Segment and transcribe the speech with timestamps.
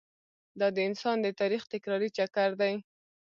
[0.59, 2.73] دا د انسان د تاریخ تکراري چکر دی.